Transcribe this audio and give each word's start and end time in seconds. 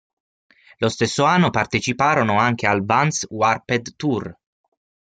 Lo 0.79 0.89
stesso 0.89 1.25
anno 1.25 1.51
parteciparono 1.51 2.39
anche 2.39 2.65
al 2.65 2.83
Vans 2.83 3.27
Warped 3.29 3.95
Tour. 3.97 4.35